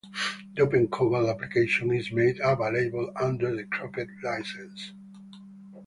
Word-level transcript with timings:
The 0.55 0.63
Open 0.63 0.87
Cobalt 0.87 1.29
application 1.29 1.93
is 1.93 2.11
made 2.11 2.39
available 2.41 3.11
under 3.17 3.55
the 3.55 3.65
Croquet 3.65 4.07
license. 4.23 4.93